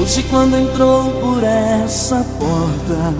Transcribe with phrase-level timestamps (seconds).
[0.00, 3.14] Hoje quando entrou por essa porta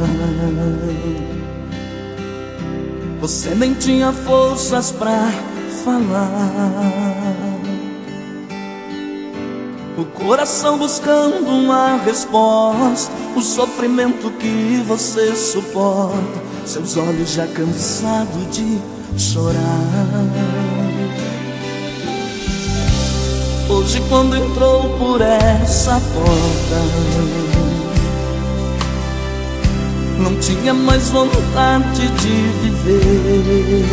[3.21, 5.31] Você nem tinha forças pra
[5.85, 7.21] falar.
[9.99, 18.81] O coração buscando uma resposta O sofrimento que você suporta Seus olhos já cansados de
[19.19, 20.50] chorar
[23.91, 26.77] Hoje quando entrou por essa porta.
[30.17, 32.29] Não tinha mais vontade de
[32.63, 33.85] viver.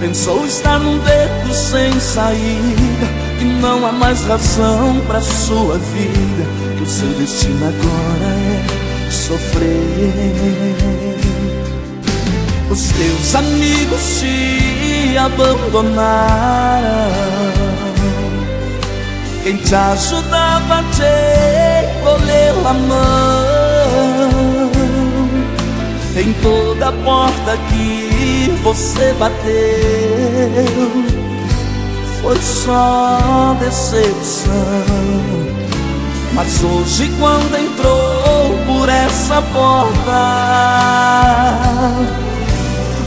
[0.00, 3.06] Pensou estar num beco sem saída
[3.38, 6.46] Que não há mais razão pra sua vida.
[6.74, 10.38] Que o seu destino agora é sofrer.
[12.70, 14.87] Os teus amigos te
[15.18, 16.88] abandonaram
[19.42, 24.28] Quem te ajudava te colheu a mão.
[26.16, 29.44] Em toda porta que você bateu
[32.20, 34.48] Foi só decepção.
[36.34, 40.38] Mas hoje quando entrou por essa porta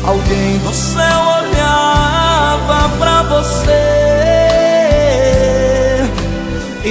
[0.03, 1.41] Alguém do céu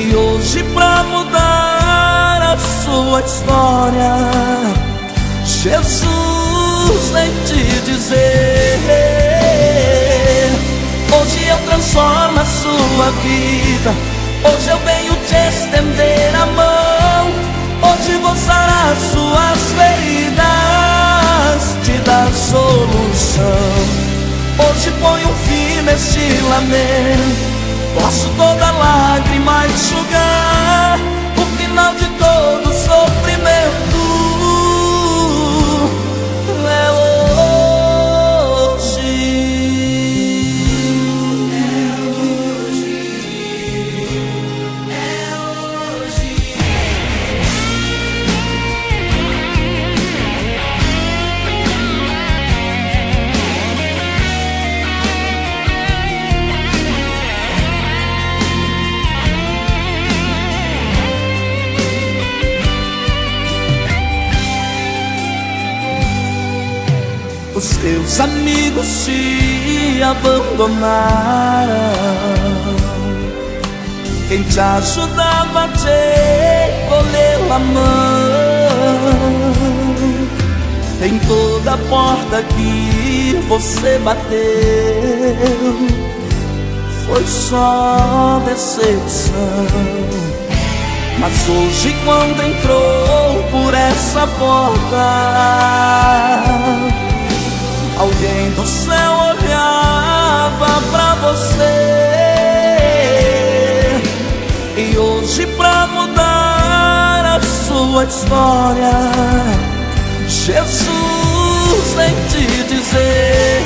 [0.01, 4.17] E hoje pra mudar a sua história
[5.45, 8.79] Jesus vem te dizer
[11.13, 13.95] Hoje eu transformo a sua vida
[14.43, 17.31] Hoje eu venho te estender a mão
[17.93, 20.41] Hoje vou sarar suas feridas
[21.85, 23.45] Te dar solução.
[24.67, 27.50] Hoje põe um fim neste lamento
[27.95, 30.99] Posso toda lágrima enxugar
[31.37, 32.50] O final de todo
[67.61, 71.69] Os teus amigos te abandonaram.
[74.31, 77.85] Quem te ajudava te colheu a mão.
[81.03, 84.39] Em toda porta que você bateu
[87.07, 89.67] Foi só decepção.
[91.19, 95.91] Mas hoje quando entrou por essa porta
[98.01, 102.01] Alguém do céu olhava pra você.
[104.75, 108.93] E hoje pra mudar a sua história
[110.27, 113.61] Jesus vem te dizer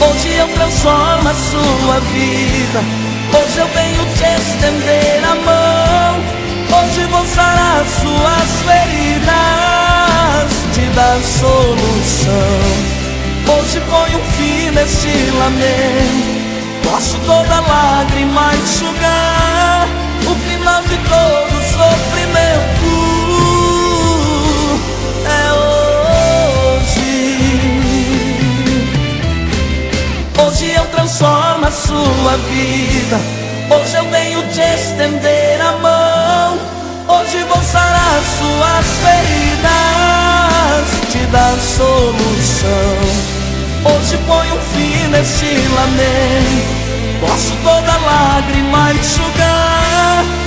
[0.00, 2.84] Hoje eu transformo a sua vida.
[3.36, 6.36] Hoje eu venho te estender a mão.
[6.78, 9.26] Hoje vou sarar suas feridas
[10.74, 11.55] Te dar solução
[13.80, 16.36] Põe um fim neste lamento.
[16.82, 19.88] Posso toda lágrima enxugar
[20.26, 22.90] O final de todo sofrimento.
[25.26, 25.52] É
[26.72, 27.10] hoje.
[30.42, 33.20] Hoje eu transformo a sua vida.
[33.70, 36.58] Hoje eu venho te estender a mão.
[37.08, 39.15] Hoje vou sarar suas feridas
[44.26, 47.20] põe um fim nesse lamento.
[47.20, 50.45] Posso toda lágrima enxugar